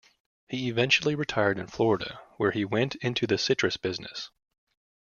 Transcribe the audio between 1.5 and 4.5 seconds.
in Florida where he went into the citrus business.